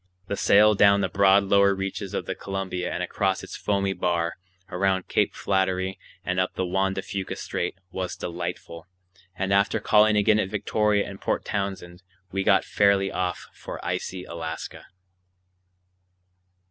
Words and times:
The 0.25 0.35
sail 0.35 0.73
down 0.73 1.01
the 1.01 1.09
broad 1.09 1.43
lower 1.43 1.75
reaches 1.75 2.15
of 2.15 2.25
the 2.25 2.33
Columbia 2.33 2.91
and 2.91 3.03
across 3.03 3.43
its 3.43 3.55
foamy 3.55 3.93
bar, 3.93 4.37
around 4.69 5.07
Cape 5.07 5.35
Flattery, 5.35 5.99
and 6.25 6.39
up 6.39 6.55
the 6.55 6.65
Juan 6.65 6.95
de 6.95 7.03
Fuca 7.03 7.35
Strait, 7.35 7.75
was 7.91 8.15
delightful; 8.15 8.87
and 9.35 9.53
after 9.53 9.79
calling 9.79 10.15
again 10.17 10.39
at 10.39 10.49
Victoria 10.49 11.07
and 11.07 11.21
Port 11.21 11.45
Townsend 11.45 12.01
we 12.31 12.43
got 12.43 12.65
fairly 12.65 13.11
off 13.11 13.45
for 13.53 13.79
icy 13.85 14.23
Alaska. 14.23 14.87